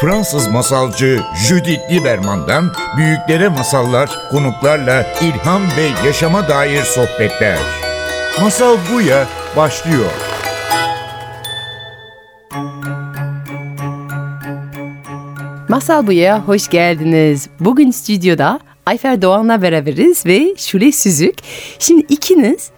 [0.00, 7.58] Fransız masalcı Judith Lieberman'dan büyüklere masallar, konuklarla ilham ve yaşama dair sohbetler.
[8.40, 9.26] Masal Buya
[9.56, 10.10] başlıyor.
[15.68, 17.48] Masal Buya hoş geldiniz.
[17.60, 21.34] Bugün stüdyoda Ayfer Doğan'la beraberiz ve Şule Süzük.
[21.78, 22.70] Şimdi ikiniz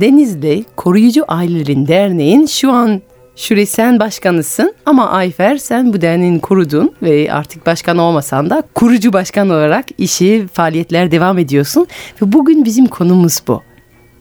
[0.00, 3.02] Denizli Koruyucu Ailelerin Derneği'nin şu an
[3.36, 9.12] Şule sen başkanısın ama Ayfer sen bu derneğin kurudun ve artık başkan olmasan da kurucu
[9.12, 11.86] başkan olarak işi, faaliyetler devam ediyorsun.
[12.22, 13.62] Ve bugün bizim konumuz bu.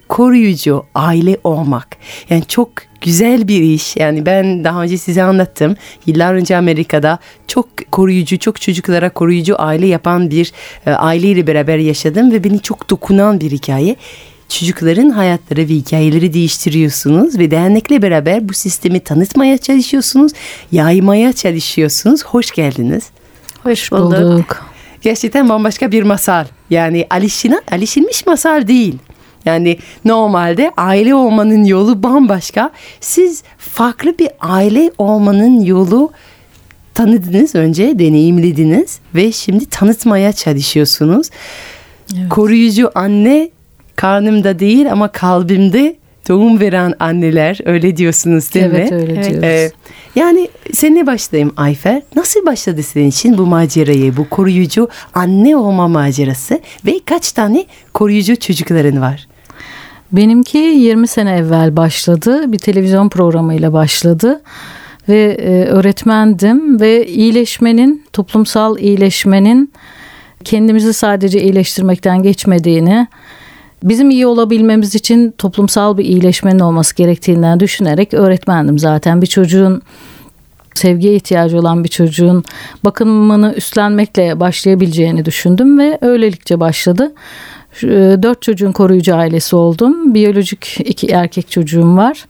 [0.10, 1.88] Koruyucu aile olmak.
[2.30, 2.70] Yani çok
[3.02, 3.98] güzel bir iş.
[3.98, 5.76] Yani ben daha önce size anlattım.
[6.06, 10.52] Yıllar önce Amerika'da çok koruyucu, çok çocuklara koruyucu aile yapan bir
[10.86, 13.96] e, aileyle beraber yaşadım ve beni çok dokunan bir hikaye
[14.60, 20.32] çocukların hayatları ve hikayeleri değiştiriyorsunuz ve dernekle beraber bu sistemi tanıtmaya çalışıyorsunuz,
[20.72, 22.24] yaymaya çalışıyorsunuz.
[22.26, 23.04] Hoş geldiniz.
[23.64, 24.20] Hoş bulduk.
[24.20, 24.66] bulduk.
[25.02, 26.46] Gerçekten bambaşka bir masal.
[26.70, 28.98] Yani alışına, alışılmış masal değil.
[29.46, 32.72] Yani normalde aile olmanın yolu bambaşka.
[33.02, 36.12] Siz farklı bir aile olmanın yolu
[36.94, 41.30] tanıdınız önce, deneyimlediniz ve şimdi tanıtmaya çalışıyorsunuz.
[42.18, 42.30] Evet.
[42.30, 43.50] Koruyucu anne
[43.96, 45.96] karnımda değil ama kalbimde
[46.30, 48.98] doğum veren anneler öyle diyorsunuz değil evet, mi?
[48.98, 49.44] Öyle evet diyoruz.
[49.44, 49.72] Ee,
[50.16, 52.02] yani seninle başlayayım Ayfer.
[52.16, 58.36] Nasıl başladı senin için bu macerayı, bu koruyucu anne olma macerası ve kaç tane koruyucu
[58.36, 59.28] çocukların var?
[60.12, 62.52] Benimki 20 sene evvel başladı.
[62.52, 64.42] Bir televizyon programıyla başladı
[65.10, 69.74] ve e, öğretmendim ve iyileşmenin, toplumsal iyileşmenin
[70.44, 73.08] kendimizi sadece iyileştirmekten geçmediğini,
[73.84, 79.22] bizim iyi olabilmemiz için toplumsal bir iyileşmenin olması gerektiğinden düşünerek öğretmendim zaten.
[79.22, 79.82] Bir çocuğun
[80.76, 82.44] sevgiye ihtiyacı olan bir çocuğun
[82.86, 87.14] bakımını üstlenmekle başlayabileceğini düşündüm ve öylelikle başladı.
[87.84, 87.88] E,
[88.24, 90.14] dört çocuğun koruyucu ailesi oldum.
[90.14, 92.26] Biyolojik iki erkek çocuğum var.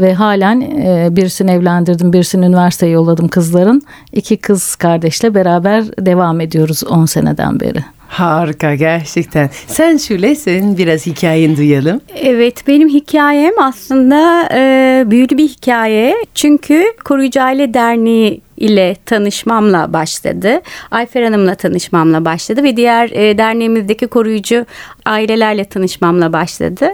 [0.00, 3.82] Ve halen e, birisini evlendirdim, birisini üniversiteye yolladım kızların.
[4.12, 7.84] İki kız kardeşle beraber devam ediyoruz 10 seneden beri.
[8.12, 9.50] Harika gerçekten.
[9.66, 12.00] Sen Şule senin biraz hikayeni duyalım.
[12.14, 16.16] Evet benim hikayem aslında e, büyülü bir hikaye.
[16.34, 20.60] Çünkü Koruyucu Aile Derneği ile tanışmamla başladı.
[20.90, 24.66] Ayfer Hanım'la tanışmamla başladı ve diğer e, derneğimizdeki koruyucu
[25.06, 26.88] ailelerle tanışmamla başladı.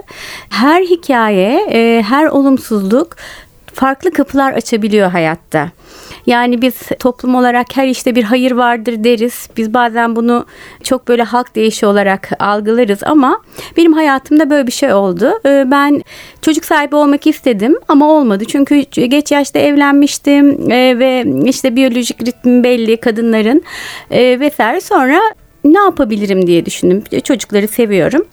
[0.49, 3.15] Her hikaye, e, her olumsuzluk
[3.79, 5.69] farklı kapılar açabiliyor hayatta.
[6.25, 9.49] Yani biz toplum olarak her işte bir hayır vardır deriz.
[9.57, 10.45] Biz bazen bunu
[10.83, 13.41] çok böyle halk deyişi olarak algılarız ama
[13.77, 15.39] benim hayatımda böyle bir şey oldu.
[15.45, 16.03] Ee, ben
[16.41, 18.45] çocuk sahibi olmak istedim ama olmadı.
[18.45, 23.63] Çünkü geç yaşta evlenmiştim ee, ve işte biyolojik ritmi belli kadınların
[24.11, 24.81] ee, vesaire.
[24.81, 25.19] Sonra
[25.73, 27.03] ne yapabilirim diye düşündüm.
[27.23, 28.25] Çocukları seviyorum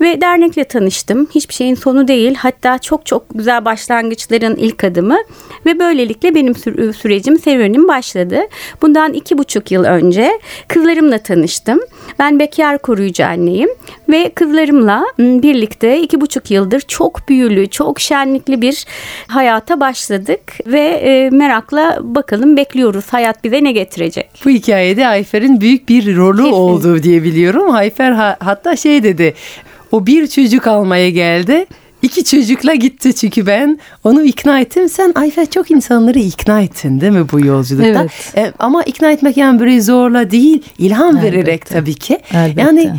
[0.00, 1.28] ve dernekle tanıştım.
[1.34, 2.34] Hiçbir şeyin sonu değil.
[2.34, 5.18] Hatta çok çok güzel başlangıçların ilk adımı
[5.66, 6.54] ve böylelikle benim
[6.94, 8.40] sürecim, serüvenim başladı.
[8.82, 11.80] Bundan iki buçuk yıl önce kızlarımla tanıştım.
[12.18, 13.68] Ben bekar koruyucu anneyim
[14.08, 18.84] ve kızlarımla birlikte iki buçuk yıldır çok büyülü, çok şenlikli bir
[19.26, 24.30] hayata başladık ve e, merakla bakalım bekliyoruz hayat bize ne getirecek.
[24.44, 26.52] Bu hikayede Ayfer'in büyük bir rolü Kesin.
[26.52, 27.70] oldu diye biliyorum.
[27.70, 29.34] Ayfer ha, hatta şey dedi
[29.92, 31.66] o bir çocuk almaya geldi.
[32.02, 34.88] İki çocukla gitti çünkü ben onu ikna ettim.
[34.88, 37.86] Sen Ayfer çok insanları ikna ettin değil mi bu yolculukta?
[38.00, 38.32] Evet.
[38.36, 41.32] E, ama ikna etmek yani böyle zorla değil, ilham Elbette.
[41.36, 42.18] vererek tabii ki.
[42.32, 42.60] Elbette.
[42.60, 42.92] Yani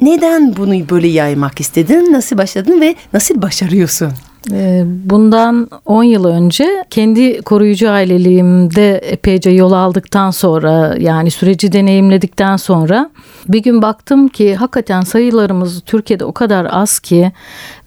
[0.00, 2.12] neden bunu böyle yaymak istedin?
[2.12, 4.12] Nasıl başladın ve nasıl başarıyorsun?
[4.50, 12.56] Ee, bundan 10 yıl önce kendi koruyucu aileliğimde epeyce yol aldıktan sonra yani süreci deneyimledikten
[12.56, 13.10] sonra
[13.48, 17.32] bir gün baktım ki hakikaten sayılarımız Türkiye'de o kadar az ki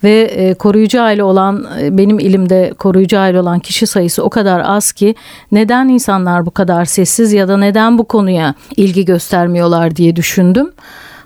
[0.03, 4.61] ve e, koruyucu aile olan e, benim ilimde koruyucu aile olan kişi sayısı o kadar
[4.65, 5.15] az ki
[5.51, 10.71] neden insanlar bu kadar sessiz ya da neden bu konuya ilgi göstermiyorlar diye düşündüm.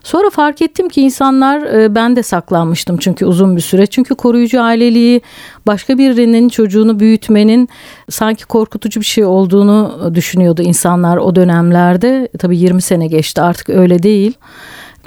[0.03, 3.85] Sonra fark ettim ki insanlar e, ben de saklanmıştım çünkü uzun bir süre.
[3.85, 5.21] Çünkü koruyucu aileliği
[5.67, 7.69] başka birinin çocuğunu büyütmenin
[8.09, 12.29] sanki korkutucu bir şey olduğunu düşünüyordu insanlar o dönemlerde.
[12.39, 14.33] Tabii 20 sene geçti artık öyle değil.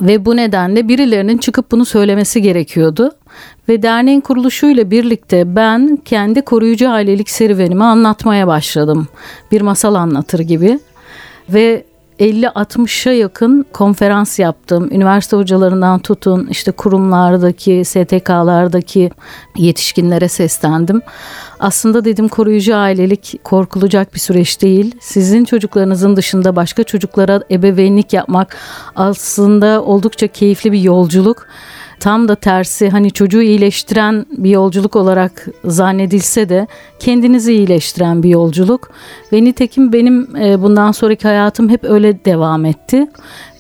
[0.01, 3.11] Ve bu nedenle birilerinin çıkıp bunu söylemesi gerekiyordu.
[3.69, 9.09] Ve derneğin kuruluşuyla birlikte ben kendi koruyucu ailelik serüvenimi anlatmaya başladım.
[9.53, 10.79] Bir masal anlatır gibi.
[11.49, 11.85] Ve
[12.23, 14.89] 50-60'a yakın konferans yaptım.
[14.93, 19.11] Üniversite hocalarından tutun işte kurumlardaki, STK'lardaki
[19.57, 21.03] yetişkinlere seslendim.
[21.61, 24.95] Aslında dedim koruyucu ailelik korkulacak bir süreç değil.
[25.01, 28.57] Sizin çocuklarınızın dışında başka çocuklara ebeveynlik yapmak
[28.97, 31.47] aslında oldukça keyifli bir yolculuk
[32.03, 36.67] tam da tersi hani çocuğu iyileştiren bir yolculuk olarak zannedilse de
[36.99, 38.91] kendinizi iyileştiren bir yolculuk.
[39.33, 43.07] Ve nitekim benim e, bundan sonraki hayatım hep öyle devam etti.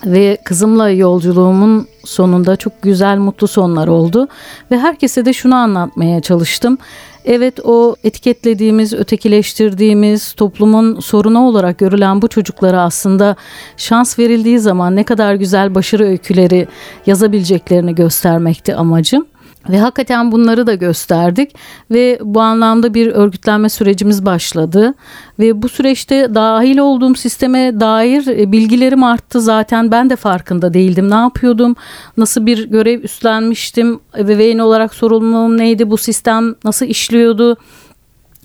[0.07, 4.29] Ve kızımla yolculuğumun sonunda çok güzel mutlu sonlar oldu.
[4.71, 6.79] Ve herkese de şunu anlatmaya çalıştım.
[7.25, 13.37] Evet o etiketlediğimiz, ötekileştirdiğimiz toplumun sorunu olarak görülen bu çocuklara aslında
[13.77, 16.69] şans verildiği zaman ne kadar güzel başarı öyküleri
[17.07, 19.27] yazabileceklerini göstermekti amacım.
[19.69, 21.55] Ve hakikaten bunları da gösterdik.
[21.91, 24.95] Ve bu anlamda bir örgütlenme sürecimiz başladı.
[25.39, 29.91] Ve bu süreçte dahil olduğum sisteme dair e, bilgilerim arttı zaten.
[29.91, 31.11] Ben de farkında değildim.
[31.11, 31.77] Ne yapıyordum,
[32.17, 37.57] nasıl bir görev üstlenmiştim, ebeveyn olarak sorumluluğum neydi, bu sistem nasıl işliyordu?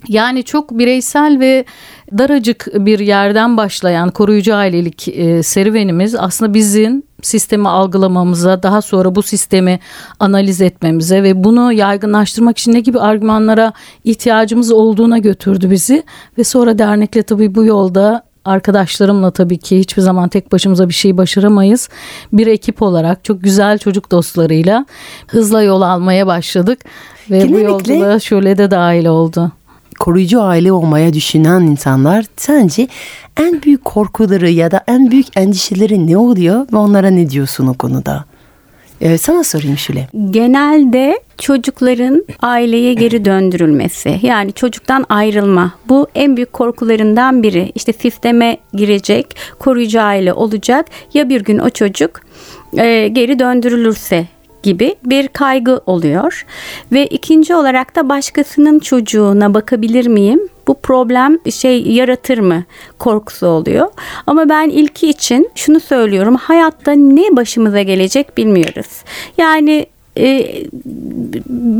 [0.07, 1.65] Yani çok bireysel ve
[2.17, 9.23] daracık bir yerden başlayan koruyucu ailelik e, serüvenimiz aslında bizim sistemi algılamamıza, daha sonra bu
[9.23, 9.79] sistemi
[10.19, 13.73] analiz etmemize ve bunu yaygınlaştırmak için ne gibi argümanlara
[14.03, 16.03] ihtiyacımız olduğuna götürdü bizi.
[16.37, 21.17] Ve sonra dernekle tabii bu yolda arkadaşlarımla tabii ki hiçbir zaman tek başımıza bir şey
[21.17, 21.89] başaramayız.
[22.33, 24.85] Bir ekip olarak çok güzel çocuk dostlarıyla
[25.27, 26.79] hızla yol almaya başladık.
[27.29, 27.57] Ve Genellikle...
[27.57, 29.51] bu yolculuğa şöyle de dahil oldu
[29.99, 32.87] koruyucu aile olmaya düşünen insanlar sence
[33.39, 37.73] en büyük korkuları ya da en büyük endişeleri ne oluyor ve onlara ne diyorsun o
[37.73, 38.25] konuda?
[39.01, 40.07] Ee, sana sorayım şöyle.
[40.31, 47.71] Genelde çocukların aileye geri döndürülmesi yani çocuktan ayrılma bu en büyük korkularından biri.
[47.75, 52.21] İşte sisteme girecek, koruyucu aile olacak ya bir gün o çocuk
[52.77, 54.27] e, geri döndürülürse
[54.63, 56.45] gibi bir kaygı oluyor.
[56.91, 60.39] Ve ikinci olarak da başkasının çocuğuna bakabilir miyim?
[60.67, 62.63] Bu problem şey yaratır mı
[62.99, 63.87] korkusu oluyor.
[64.27, 66.35] Ama ben ilki için şunu söylüyorum.
[66.35, 69.03] Hayatta ne başımıza gelecek bilmiyoruz.
[69.37, 69.85] Yani
[70.17, 70.63] e,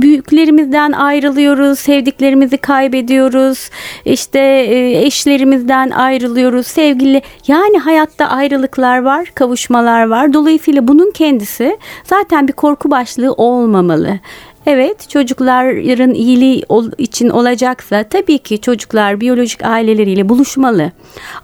[0.01, 3.69] büyüklerimizden ayrılıyoruz, sevdiklerimizi kaybediyoruz,
[4.05, 10.33] işte e, eşlerimizden ayrılıyoruz, sevgili yani hayatta ayrılıklar var, kavuşmalar var.
[10.33, 14.19] Dolayısıyla bunun kendisi zaten bir korku başlığı olmamalı.
[14.65, 16.63] Evet çocukların iyiliği
[16.97, 20.91] için olacaksa tabii ki çocuklar biyolojik aileleriyle buluşmalı.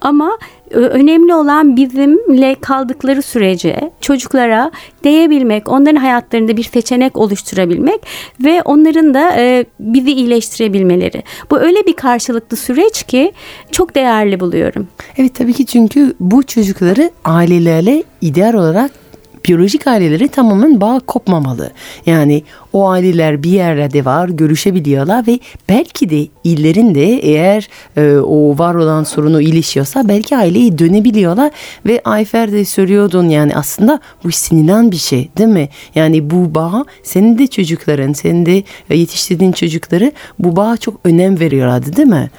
[0.01, 0.38] Ama
[0.74, 4.72] önemli olan bizimle kaldıkları sürece çocuklara
[5.04, 8.02] değebilmek, onların hayatlarında bir seçenek oluşturabilmek
[8.44, 11.24] ve onların da e, bizi iyileştirebilmeleri.
[11.52, 13.31] Bu öyle bir karşılıklı süreç ki
[13.72, 14.88] çok değerli buluyorum.
[15.18, 19.03] Evet tabii ki çünkü bu çocukları ailelerle ideal olarak
[19.45, 21.72] biyolojik aileleri tamamen bağ kopmamalı.
[22.06, 22.44] Yani
[22.74, 29.04] o aileler bir yerde var, görüşebiliyorlar ve belki de illerinde eğer e, o var olan
[29.04, 31.51] sorunu ilişiyorsa belki aileye dönebiliyorlar
[31.86, 35.69] ve Ayfer de söylüyordun yani aslında bu sinirlen bir şey değil mi?
[35.96, 41.96] Yani bu bağ senin de çocukların, senin de yetiştirdiğin çocukları bu bağa çok önem veriyorlardı
[41.96, 42.30] değil mi?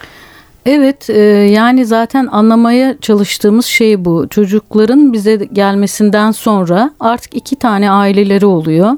[0.67, 1.21] Evet e,
[1.51, 4.29] yani zaten anlamaya çalıştığımız şey bu.
[4.29, 8.93] Çocukların bize gelmesinden sonra artık iki tane aileleri oluyor.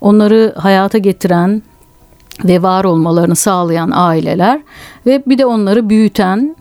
[0.00, 1.62] Onları hayata getiren
[2.44, 4.60] ve var olmalarını sağlayan aileler
[5.06, 6.56] ve bir de onları büyüten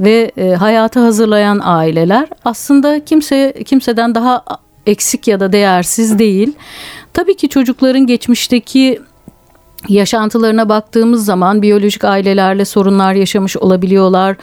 [0.00, 4.44] ve e, hayata hazırlayan aileler aslında kimse kimseden daha
[4.86, 6.52] eksik ya da değersiz değil.
[7.12, 9.00] Tabii ki çocukların geçmişteki
[9.88, 14.36] yaşantılarına baktığımız zaman biyolojik ailelerle sorunlar yaşamış olabiliyorlar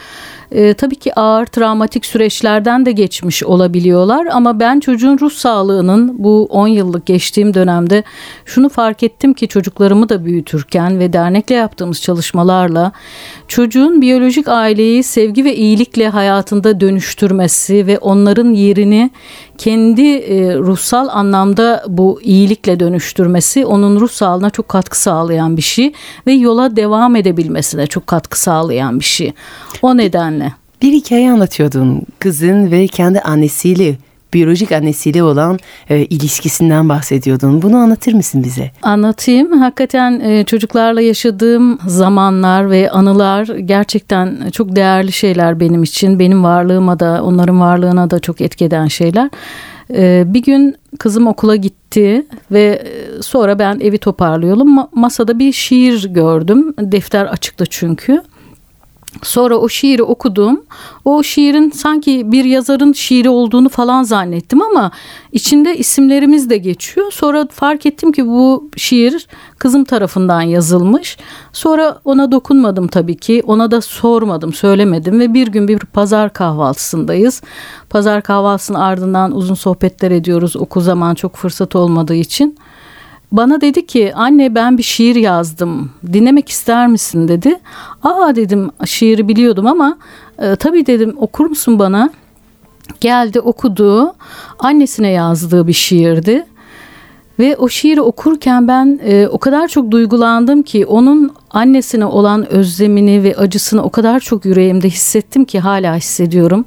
[0.52, 6.48] e, tabii ki ağır travmatik süreçlerden de geçmiş olabiliyorlar ama ben çocuğun ruh sağlığının bu
[6.50, 8.04] 10 yıllık geçtiğim dönemde
[8.46, 12.92] şunu fark ettim ki çocuklarımı da büyütürken ve dernekle yaptığımız çalışmalarla
[13.48, 19.12] çocuğun biyolojik aileyi sevgi ve iyilikle hayatında dönüştürmesi ve onların yerini
[19.58, 25.94] kendi e, ruhsal anlamda bu iyilikle dönüştürmesi onun ruh sağlığına çok katkı sağlayan bir şey
[26.28, 29.34] ve yola devam edebilmesine çok katkı sağlayan bir şey.
[29.82, 30.37] O nedenle.
[30.82, 33.96] Bir hikaye anlatıyordun kızın ve kendi annesiyle
[34.34, 37.62] biyolojik annesiyle olan e, ilişkisinden bahsediyordun.
[37.62, 38.72] Bunu anlatır mısın bize?
[38.82, 39.52] Anlatayım.
[39.52, 46.20] Hakikaten e, çocuklarla yaşadığım zamanlar ve anılar gerçekten çok değerli şeyler benim için.
[46.20, 49.30] Benim varlığıma da onların varlığına da çok etkeden şeyler.
[49.94, 54.88] E, bir gün kızım okula gitti ve e, sonra ben evi toparlıyorum.
[54.92, 56.74] Masada bir şiir gördüm.
[56.80, 58.22] Defter açıktı çünkü.
[59.24, 60.62] Sonra o şiiri okudum.
[61.06, 64.92] O şiirin sanki bir yazarın şiiri olduğunu falan zannettim ama
[65.32, 67.12] içinde isimlerimiz de geçiyor.
[67.12, 71.18] Sonra fark ettim ki bu şiir kızım tarafından yazılmış.
[71.54, 73.44] Sonra ona dokunmadım tabii ki.
[73.48, 77.42] Ona da sormadım, söylemedim ve bir gün bir pazar kahvaltısındayız.
[77.90, 80.56] Pazar kahvaltısının ardından uzun sohbetler ediyoruz.
[80.56, 82.58] Oku zaman çok fırsat olmadığı için.
[83.32, 87.60] Bana dedi ki anne ben bir şiir yazdım dinlemek ister misin dedi.
[88.04, 89.98] Aa dedim şiiri biliyordum ama
[90.40, 92.10] e, tabii dedim okur musun bana?
[93.02, 94.14] Geldi okudu
[94.60, 96.46] annesine yazdığı bir şiirdi.
[97.40, 103.24] Ve o şiiri okurken ben e, o kadar çok duygulandım ki onun annesine olan özlemini
[103.24, 106.66] ve acısını o kadar çok yüreğimde hissettim ki hala hissediyorum.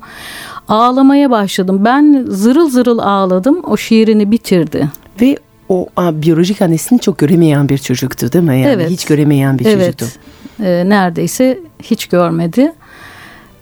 [0.69, 1.85] Ağlamaya başladım.
[1.85, 3.61] Ben zırıl zırıl ağladım.
[3.65, 4.89] O şiirini bitirdi.
[5.21, 5.37] Ve
[5.71, 8.61] o a, biyolojik annesini çok göremeyen bir çocuktu değil mi?
[8.61, 8.91] Yani Evet.
[8.91, 9.99] hiç göremeyen bir evet.
[9.99, 10.21] çocuktu.
[10.63, 12.73] E, neredeyse hiç görmedi.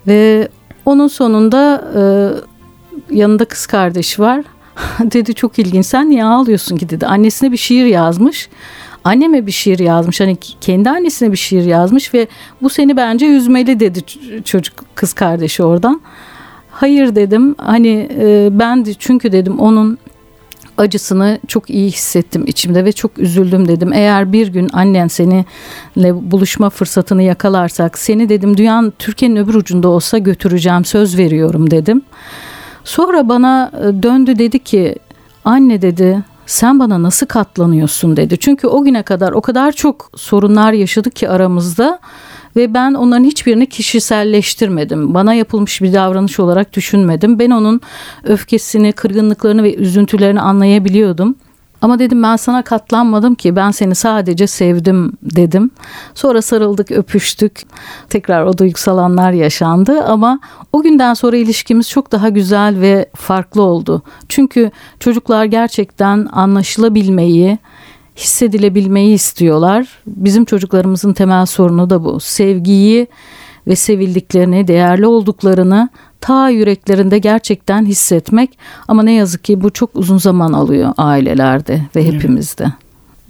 [0.06, 0.48] Ve
[0.86, 2.02] onun sonunda e,
[3.16, 4.44] yanında kız kardeşi var.
[5.00, 7.06] dedi çok ilginç sen niye ağlıyorsun ki dedi.
[7.06, 8.48] Annesine bir şiir yazmış.
[9.04, 10.20] Anneme bir şiir yazmış.
[10.20, 12.26] Hani kendi annesine bir şiir yazmış ve
[12.62, 14.00] bu seni bence üzmeli dedi
[14.44, 16.00] çocuk kız kardeşi oradan.
[16.70, 17.54] Hayır dedim.
[17.58, 19.98] Hani e, ben de çünkü dedim onun
[20.80, 23.92] acısını çok iyi hissettim içimde ve çok üzüldüm dedim.
[23.92, 30.18] Eğer bir gün annen seninle buluşma fırsatını yakalarsak seni dedim dünyanın Türkiye'nin öbür ucunda olsa
[30.18, 32.02] götüreceğim söz veriyorum dedim.
[32.84, 34.96] Sonra bana e, döndü dedi ki
[35.44, 38.38] anne dedi sen bana nasıl katlanıyorsun dedi.
[38.38, 41.98] Çünkü o güne kadar o kadar çok sorunlar yaşadık ki aramızda
[42.58, 45.14] ve ben onların hiçbirini kişiselleştirmedim.
[45.14, 47.38] Bana yapılmış bir davranış olarak düşünmedim.
[47.38, 47.80] Ben onun
[48.24, 51.34] öfkesini, kırgınlıklarını ve üzüntülerini anlayabiliyordum.
[51.82, 55.70] Ama dedim ben sana katlanmadım ki ben seni sadece sevdim dedim.
[56.14, 57.62] Sonra sarıldık, öpüştük.
[58.10, 60.40] Tekrar o duygusal anlar yaşandı ama
[60.72, 64.02] o günden sonra ilişkimiz çok daha güzel ve farklı oldu.
[64.28, 67.58] Çünkü çocuklar gerçekten anlaşılabilmeyi,
[68.18, 69.88] hissedilebilmeyi istiyorlar.
[70.06, 72.20] Bizim çocuklarımızın temel sorunu da bu.
[72.20, 73.06] Sevgiyi
[73.66, 75.88] ve sevildiklerini, değerli olduklarını
[76.20, 78.58] ta yüreklerinde gerçekten hissetmek.
[78.88, 82.72] Ama ne yazık ki bu çok uzun zaman alıyor ailelerde ve hepimizde.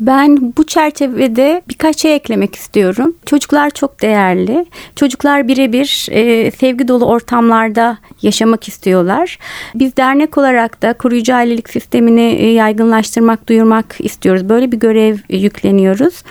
[0.00, 3.16] Ben bu çerçevede birkaç şey eklemek istiyorum.
[3.26, 4.66] Çocuklar çok değerli.
[4.96, 9.38] Çocuklar birebir e, sevgi dolu ortamlarda yaşamak istiyorlar.
[9.74, 14.48] Biz dernek olarak da koruyucu ailelik sistemini e, yaygınlaştırmak, duyurmak istiyoruz.
[14.48, 16.22] Böyle bir görev e, yükleniyoruz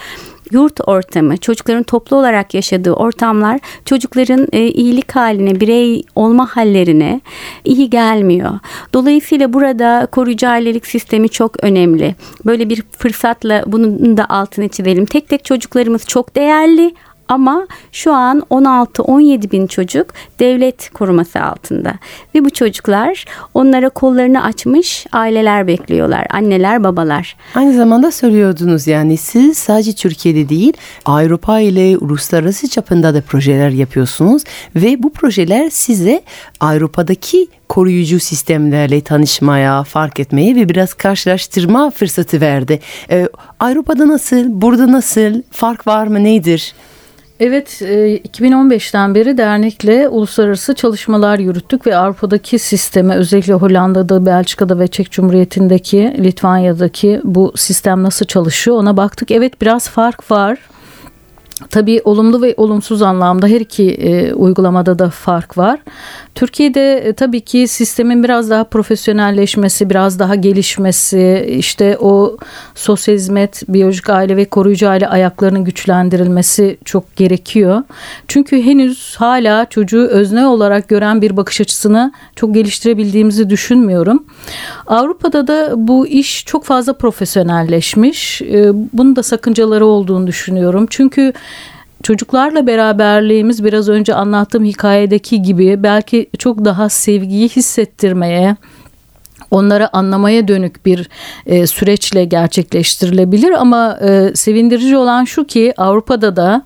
[0.52, 7.22] yurt ortamı, çocukların toplu olarak yaşadığı ortamlar çocukların e, iyilik haline, birey olma hallerine
[7.66, 8.60] iyi gelmiyor.
[8.94, 12.16] Dolayısıyla burada koruyucu ailelik sistemi çok önemli.
[12.46, 15.06] Böyle bir fırsatla bunun da altını çizelim.
[15.06, 16.96] Tek tek çocuklarımız çok değerli
[17.28, 20.08] ama şu an 16-17 bin çocuk
[20.40, 21.94] devlet koruması altında.
[22.36, 26.28] Ve bu çocuklar onlara kollarını açmış aileler bekliyorlar.
[26.30, 27.36] Anneler, babalar.
[27.56, 30.74] Aynı zamanda söylüyordunuz yani siz sadece Türkiye'de değil
[31.06, 34.44] Avrupa ile uluslararası çapında da projeler yapıyorsunuz
[34.76, 36.22] ve bu projeler size
[36.60, 42.80] Avrupa'daki koruyucu sistemlerle tanışmaya, fark etmeye ve biraz karşılaştırma fırsatı verdi.
[43.12, 43.30] Ee,
[43.60, 46.74] Avrupa'da nasıl, burada nasıl, fark var mı, nedir?
[47.40, 54.88] Evet, e, 2015'ten beri dernekle uluslararası çalışmalar yürüttük ve Avrupa'daki sisteme özellikle Hollanda'da, Belçika'da ve
[54.88, 59.32] Çek Cumhuriyeti'ndeki, Litvanya'daki bu sistem nasıl çalışıyor ona baktık.
[59.32, 60.58] Evet biraz fark var.
[61.70, 65.80] Tabii olumlu ve olumsuz anlamda her iki e, uygulamada da fark var.
[66.38, 72.38] Türkiye'de e, tabii ki sistemin biraz daha profesyonelleşmesi, biraz daha gelişmesi, işte o
[72.76, 77.84] sosyal hizmet, biyolojik aile ve koruyucu aile ayaklarının güçlendirilmesi çok gerekiyor.
[78.28, 84.26] Çünkü henüz hala çocuğu özne olarak gören bir bakış açısını çok geliştirebildiğimizi düşünmüyorum.
[84.88, 88.42] Avrupa'da da bu iş çok fazla profesyonelleşmiş.
[88.42, 90.86] E, bunun da sakıncaları olduğunu düşünüyorum.
[90.90, 91.34] Çünkü
[92.04, 98.56] çocuklarla beraberliğimiz biraz önce anlattığım hikayedeki gibi belki çok daha sevgiyi hissettirmeye,
[99.52, 101.10] onları anlamaya dönük bir
[101.46, 103.52] e, süreçle gerçekleştirilebilir.
[103.52, 106.64] Ama e, sevindirici olan şu ki Avrupa'da da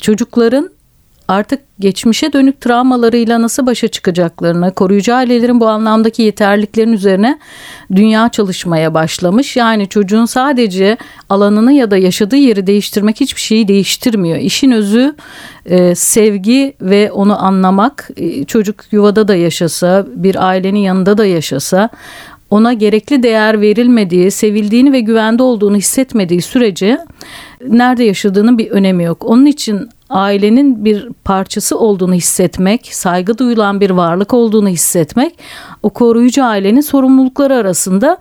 [0.00, 0.73] çocukların
[1.28, 7.38] artık geçmişe dönük travmalarıyla nasıl başa çıkacaklarını, koruyucu ailelerin bu anlamdaki yeterliliklerin üzerine
[7.94, 9.56] dünya çalışmaya başlamış.
[9.56, 10.96] Yani çocuğun sadece
[11.28, 14.38] alanını ya da yaşadığı yeri değiştirmek hiçbir şeyi değiştirmiyor.
[14.38, 15.14] İşin özü
[15.66, 18.10] e, sevgi ve onu anlamak.
[18.16, 21.90] E, çocuk yuvada da yaşasa, bir ailenin yanında da yaşasa
[22.50, 26.98] ona gerekli değer verilmediği, sevildiğini ve güvende olduğunu hissetmediği sürece
[27.68, 29.24] nerede yaşadığının bir önemi yok.
[29.24, 35.38] Onun için ailenin bir parçası olduğunu hissetmek, saygı duyulan bir varlık olduğunu hissetmek
[35.82, 38.18] o koruyucu ailenin sorumlulukları arasında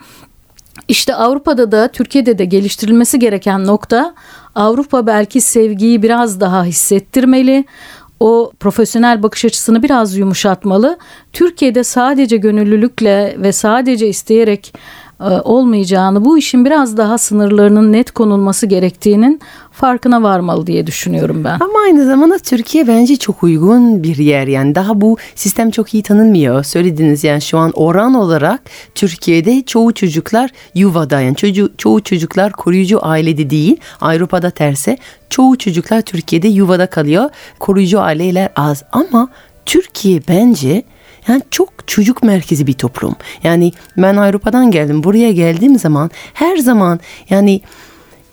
[0.88, 4.14] işte Avrupa'da da Türkiye'de de geliştirilmesi gereken nokta
[4.56, 7.66] Avrupa belki sevgiyi biraz daha hissettirmeli.
[8.20, 10.98] O profesyonel bakış açısını biraz yumuşatmalı.
[11.34, 14.74] Türkiye'de sadece gönüllülükle ve sadece isteyerek
[15.20, 19.42] e, olmayacağını, bu işin biraz daha sınırlarının net konulması gerektiğinin
[19.74, 21.60] farkına varmalı diye düşünüyorum ben.
[21.60, 24.48] Ama aynı zamanda Türkiye bence çok uygun bir yer.
[24.48, 26.64] Yani daha bu sistem çok iyi tanınmıyor.
[26.64, 28.62] Söylediniz yani şu an oran olarak
[28.96, 33.78] Türkiye'de çoğu çocuklar yuvada yani çoğu, çoğu çocuklar koruyucu ailede değil.
[34.02, 34.98] Avrupa'da terse
[35.30, 37.30] çoğu çocuklar Türkiye'de yuvada kalıyor.
[37.60, 39.30] Koruyucu aileler az ama
[39.66, 40.84] Türkiye bence
[41.28, 43.16] yani çok çocuk merkezi bir toplum.
[43.44, 45.04] Yani ben Avrupa'dan geldim.
[45.04, 47.00] Buraya geldiğim zaman her zaman
[47.30, 47.62] yani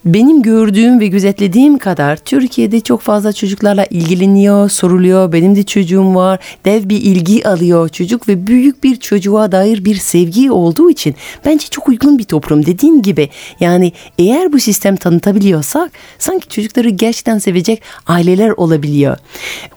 [0.05, 5.33] benim gördüğüm ve gözetlediğim kadar Türkiye'de çok fazla çocuklarla ilgileniyor, soruluyor.
[5.33, 6.39] Benim de çocuğum var.
[6.65, 11.15] Dev bir ilgi alıyor çocuk ve büyük bir çocuğa dair bir sevgi olduğu için
[11.45, 12.67] bence çok uygun bir toplum.
[12.67, 13.31] Dediğim gibi
[13.61, 19.17] yani eğer bu sistem tanıtabiliyorsak sanki çocukları gerçekten sevecek aileler olabiliyor.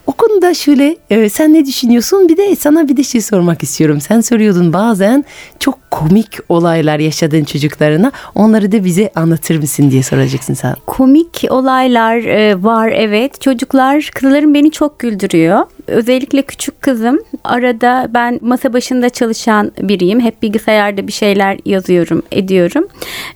[0.08, 2.30] O konuda şöyle e, sen ne düşünüyorsun?
[2.30, 4.02] Bir de sana bir de şey sormak istiyorum.
[4.02, 5.26] Sen soruyordun bazen
[5.60, 8.12] çok komik olaylar yaşadığın çocuklarına.
[8.36, 10.76] Onları da bize anlatır mısın diye soracaksın sen.
[10.88, 13.42] Komik olaylar e, var evet.
[13.42, 15.60] Çocuklar, kızlarım beni çok güldürüyor.
[15.88, 17.20] Özellikle küçük kızım.
[17.44, 20.20] Arada ben masa başında çalışan biriyim.
[20.20, 22.88] Hep bilgisayarda bir şeyler yazıyorum, ediyorum.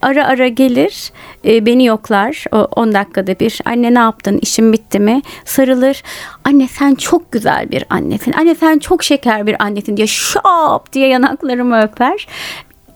[0.01, 1.11] Ara ara gelir,
[1.45, 2.43] e, beni yoklar.
[2.51, 3.59] 10 dakikada bir.
[3.65, 4.39] Anne ne yaptın?
[4.41, 5.21] İşim bitti mi?
[5.45, 6.03] Sarılır.
[6.43, 8.31] Anne sen çok güzel bir annesin.
[8.31, 12.27] Anne sen çok şeker bir annesin diye şap diye yanaklarımı öper.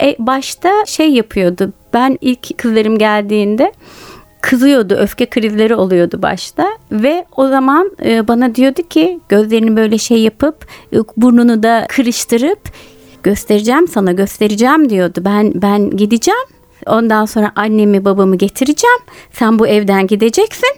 [0.02, 1.74] E, başta şey yapıyordu.
[1.94, 3.74] Ben ilk kızlarım geldiğinde
[4.42, 10.22] kızıyordu, öfke krizleri oluyordu başta ve o zaman e, bana diyordu ki gözlerini böyle şey
[10.22, 10.66] yapıp
[11.18, 12.60] burnunu da kırıştırıp
[13.24, 15.22] göstereceğim sana göstereceğim diyordu.
[15.26, 16.48] Ben ben gideceğim.
[16.88, 19.00] Ondan sonra annemi babamı getireceğim.
[19.32, 20.70] Sen bu evden gideceksin.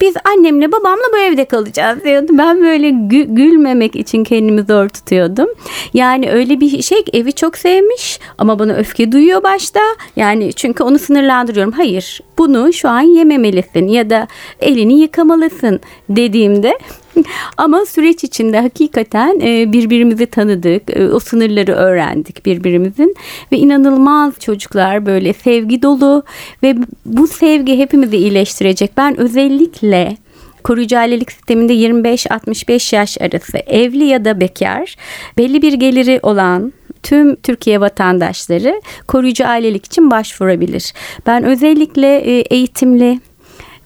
[0.00, 2.32] Biz annemle babamla bu evde kalacağız diyordu.
[2.32, 5.48] Ben böyle gü- gülmemek için kendimi zor tutuyordum.
[5.94, 9.80] Yani öyle bir şey evi çok sevmiş ama bana öfke duyuyor başta.
[10.16, 11.72] Yani çünkü onu sınırlandırıyorum.
[11.72, 14.28] Hayır bunu şu an yememelisin ya da
[14.60, 16.78] elini yıkamalısın dediğimde
[17.56, 23.14] ama süreç içinde hakikaten e, birbirimizi tanıdık, e, o sınırları öğrendik birbirimizin
[23.52, 26.22] ve inanılmaz çocuklar böyle sevgi dolu
[26.62, 28.96] ve bu sevgi hepimizi iyileştirecek.
[28.96, 30.16] Ben özellikle
[30.64, 34.96] koruyucu ailelik sisteminde 25-65 yaş arası evli ya da bekar
[35.38, 36.72] belli bir geliri olan
[37.02, 40.92] tüm Türkiye vatandaşları koruyucu ailelik için başvurabilir.
[41.26, 43.20] Ben özellikle e, eğitimli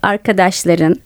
[0.02, 0.96] arkadaşların,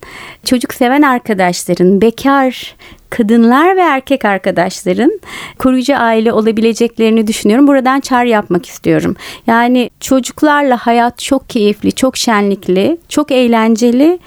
[0.44, 2.76] çocuk seven arkadaşların, bekar
[3.10, 5.20] kadınlar ve erkek arkadaşların
[5.58, 7.66] koruyucu aile olabileceklerini düşünüyorum.
[7.66, 9.16] Buradan çağrı yapmak istiyorum.
[9.46, 14.18] Yani çocuklarla hayat çok keyifli, çok şenlikli, çok eğlenceli,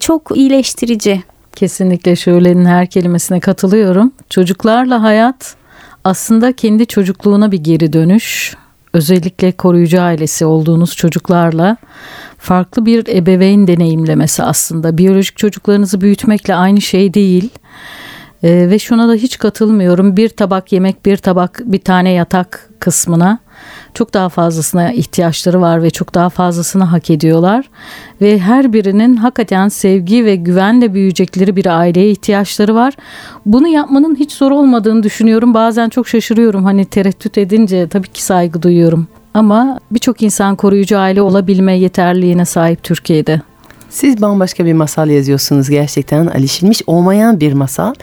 [0.00, 1.22] çok iyileştirici.
[1.56, 4.12] Kesinlikle Şöle'nin her kelimesine katılıyorum.
[4.30, 5.56] Çocuklarla hayat
[6.04, 8.56] aslında kendi çocukluğuna bir geri dönüş.
[8.92, 11.76] Özellikle koruyucu ailesi olduğunuz çocuklarla
[12.38, 14.98] farklı bir ebeveyn deneyimlemesi aslında.
[14.98, 17.50] Biyolojik çocuklarınızı büyütmekle aynı şey değil.
[18.42, 20.16] Ee, ve şuna da hiç katılmıyorum.
[20.16, 23.38] Bir tabak yemek, bir tabak, bir tane yatak kısmına
[23.98, 27.70] çok daha fazlasına ihtiyaçları var ve çok daha fazlasını hak ediyorlar.
[28.20, 32.94] Ve her birinin hakikaten sevgi ve güvenle büyüyecekleri bir aileye ihtiyaçları var.
[33.46, 35.54] Bunu yapmanın hiç zor olmadığını düşünüyorum.
[35.54, 36.64] Bazen çok şaşırıyorum.
[36.64, 39.08] Hani tereddüt edince tabii ki saygı duyuyorum.
[39.34, 43.40] Ama birçok insan koruyucu aile olabilme yeterliğine sahip Türkiye'de.
[43.90, 47.94] Siz bambaşka bir masal yazıyorsunuz gerçekten alışılmış olmayan bir masal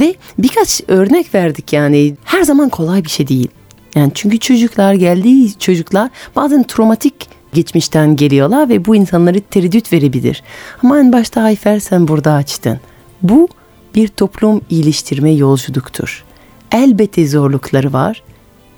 [0.00, 3.48] ve birkaç örnek verdik yani her zaman kolay bir şey değil.
[3.94, 7.14] Yani çünkü çocuklar geldiği çocuklar bazen travmatik
[7.54, 10.42] geçmişten geliyorlar ve bu insanları tereddüt verebilir.
[10.82, 12.80] Ama en başta Ayfer sen burada açtın.
[13.22, 13.48] Bu
[13.94, 16.24] bir toplum iyileştirme yolculuktur.
[16.72, 18.22] Elbette zorlukları var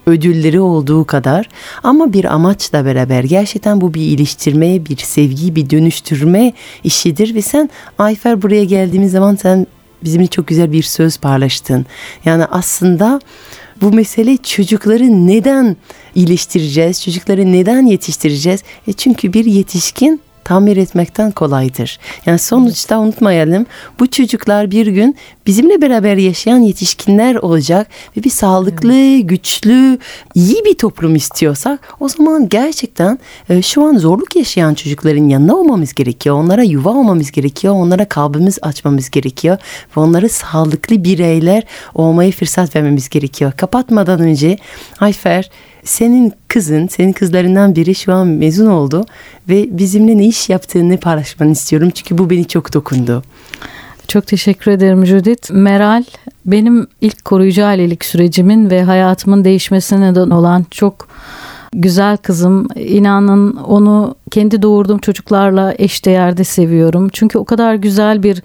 [0.06, 1.48] ödülleri olduğu kadar
[1.82, 6.52] ama bir amaçla beraber gerçekten bu bir iyileştirme, bir sevgi, bir dönüştürme
[6.84, 9.66] işidir ve sen Ayfer buraya geldiğimiz zaman sen
[10.04, 11.86] bizimle çok güzel bir söz paylaştın.
[12.24, 13.20] Yani aslında
[13.82, 15.76] bu mesele çocukları neden
[16.14, 18.62] iyileştireceğiz, çocukları neden yetiştireceğiz?
[18.88, 21.98] E çünkü bir yetişkin tamir etmekten kolaydır.
[22.26, 23.66] Yani sonuçta unutmayalım
[23.98, 29.98] bu çocuklar bir gün bizimle beraber yaşayan yetişkinler olacak ve bir sağlıklı, güçlü,
[30.34, 35.94] iyi bir toplum istiyorsak o zaman gerçekten e, şu an zorluk yaşayan çocukların yanında olmamız
[35.94, 36.36] gerekiyor.
[36.36, 37.74] Onlara yuva olmamız gerekiyor.
[37.74, 39.58] Onlara kalbimiz açmamız gerekiyor
[39.96, 41.62] ve onları sağlıklı bireyler
[41.94, 43.52] olmayı fırsat vermemiz gerekiyor.
[43.52, 44.58] Kapatmadan önce
[45.00, 45.50] Ayfer
[45.84, 49.06] senin kızın, senin kızlarından biri şu an mezun oldu
[49.48, 51.90] ve bizimle ne iş yaptığını paylaşmanı istiyorum.
[51.94, 53.22] Çünkü bu beni çok dokundu.
[54.08, 55.50] Çok teşekkür ederim Judith.
[55.50, 56.04] Meral
[56.46, 61.08] benim ilk koruyucu ailelik sürecimin ve hayatımın değişmesine neden olan çok
[61.72, 62.68] güzel kızım.
[62.76, 67.08] İnanın onu kendi doğurduğum çocuklarla eşdeğerde seviyorum.
[67.12, 68.42] Çünkü o kadar güzel bir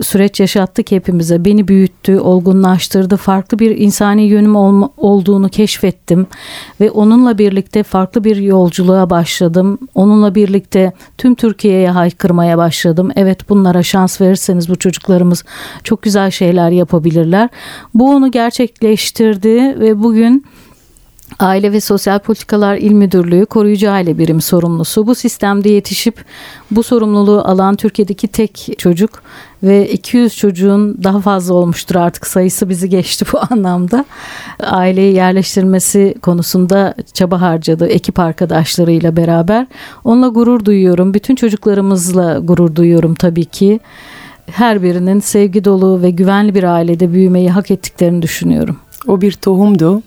[0.00, 1.44] süreç yaşattı ki hepimize.
[1.44, 3.16] Beni büyüttü, olgunlaştırdı.
[3.16, 4.56] Farklı bir insani yönüm
[4.96, 6.26] olduğunu keşfettim.
[6.80, 9.78] Ve onunla birlikte farklı bir yolculuğa başladım.
[9.94, 13.10] Onunla birlikte tüm Türkiye'ye haykırmaya başladım.
[13.16, 15.44] Evet bunlara şans verirseniz bu çocuklarımız
[15.84, 17.48] çok güzel şeyler yapabilirler.
[17.94, 20.44] Bu onu gerçekleştirdi ve bugün
[21.38, 25.06] Aile ve Sosyal Politikalar İl Müdürlüğü Koruyucu Aile Birimi sorumlusu.
[25.06, 26.24] Bu sistemde yetişip
[26.70, 29.10] bu sorumluluğu alan Türkiye'deki tek çocuk
[29.62, 34.04] ve 200 çocuğun daha fazla olmuştur artık sayısı bizi geçti bu anlamda.
[34.60, 39.66] Aileyi yerleştirmesi konusunda çaba harcadı ekip arkadaşlarıyla beraber.
[40.04, 41.14] Onunla gurur duyuyorum.
[41.14, 43.80] Bütün çocuklarımızla gurur duyuyorum tabii ki.
[44.46, 48.76] Her birinin sevgi dolu ve güvenli bir ailede büyümeyi hak ettiklerini düşünüyorum.
[49.06, 50.02] O bir tohumdu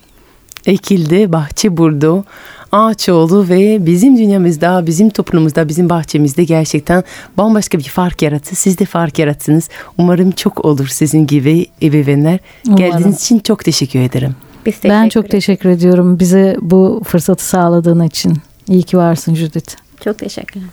[0.70, 2.24] ekildi, bahçe buldu,
[2.72, 7.04] ağaç oldu ve bizim dünyamızda, bizim toplumumuzda, bizim bahçemizde gerçekten
[7.38, 8.56] bambaşka bir fark yarattı.
[8.56, 9.70] Siz de fark yarattınız.
[9.98, 12.40] Umarım çok olur sizin gibi ebeveynler.
[12.68, 12.86] Umarım.
[12.86, 14.36] Geldiğiniz için çok teşekkür ederim.
[14.66, 18.38] Biz teşekkür Ben çok teşekkür ediyorum bize bu fırsatı sağladığın için.
[18.68, 19.76] İyi ki varsın Judith.
[20.04, 20.70] Çok teşekkürler.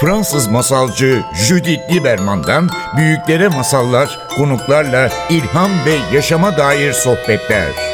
[0.00, 7.89] Fransız masalcı Judith Lieberman'dan büyüklere masallar, konuklarla ilham ve yaşama dair sohbetler.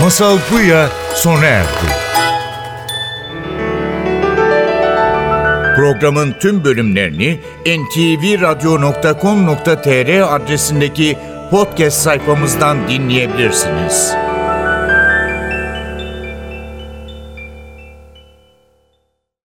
[0.00, 1.86] Masal Buya sona erdi.
[5.76, 11.18] Programın tüm bölümlerini ntvradio.com.tr adresindeki
[11.50, 14.25] podcast sayfamızdan dinleyebilirsiniz.